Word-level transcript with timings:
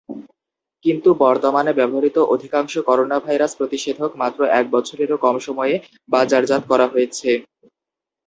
কিন্তু 0.85 1.09
বর্তমানে 1.23 1.71
ব্যবহৃত 1.79 2.17
অধিকাংশ 2.33 2.73
করোনাভাইরাস 2.87 3.51
প্রতিষেধক 3.59 4.11
মাত্র 4.21 4.39
এক 4.59 4.65
বছরেরও 4.75 5.17
কম 5.25 5.35
সময়ে 5.47 5.75
বাজারজাত 6.09 6.63
করা 6.71 6.85
হয়েছে। 6.87 7.29